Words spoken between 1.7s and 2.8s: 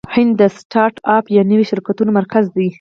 شرکتونو مرکز دی.